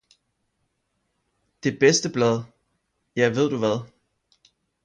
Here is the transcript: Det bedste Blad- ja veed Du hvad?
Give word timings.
Det 1.67 1.75
bedste 1.83 2.09
Blad- 2.15 2.43
ja 3.23 3.29
veed 3.29 3.49
Du 3.53 3.57
hvad? 3.57 3.79